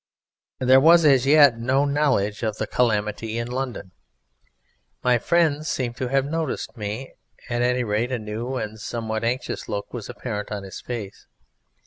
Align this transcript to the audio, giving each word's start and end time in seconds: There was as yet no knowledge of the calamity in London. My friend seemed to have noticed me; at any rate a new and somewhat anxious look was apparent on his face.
There 0.57 0.79
was 0.79 1.05
as 1.05 1.27
yet 1.27 1.59
no 1.59 1.85
knowledge 1.85 2.41
of 2.41 2.57
the 2.57 2.65
calamity 2.65 3.37
in 3.37 3.47
London. 3.51 3.91
My 5.03 5.19
friend 5.19 5.63
seemed 5.63 5.95
to 5.97 6.07
have 6.07 6.25
noticed 6.25 6.75
me; 6.75 7.13
at 7.51 7.61
any 7.61 7.83
rate 7.83 8.11
a 8.11 8.17
new 8.17 8.55
and 8.55 8.79
somewhat 8.79 9.23
anxious 9.23 9.69
look 9.69 9.93
was 9.93 10.09
apparent 10.09 10.51
on 10.51 10.63
his 10.63 10.81
face. 10.81 11.27